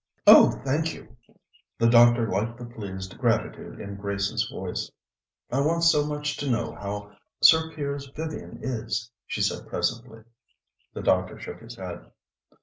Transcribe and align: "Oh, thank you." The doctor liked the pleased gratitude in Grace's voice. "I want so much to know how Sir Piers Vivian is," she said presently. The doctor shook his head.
"Oh, 0.25 0.59
thank 0.65 0.95
you." 0.95 1.15
The 1.77 1.87
doctor 1.87 2.27
liked 2.27 2.57
the 2.57 2.65
pleased 2.65 3.19
gratitude 3.19 3.79
in 3.79 3.97
Grace's 3.97 4.49
voice. 4.49 4.89
"I 5.51 5.59
want 5.61 5.83
so 5.83 6.03
much 6.07 6.37
to 6.37 6.49
know 6.49 6.73
how 6.73 7.11
Sir 7.43 7.69
Piers 7.75 8.07
Vivian 8.15 8.57
is," 8.63 9.11
she 9.27 9.43
said 9.43 9.67
presently. 9.67 10.23
The 10.95 11.03
doctor 11.03 11.39
shook 11.39 11.59
his 11.59 11.75
head. 11.75 12.09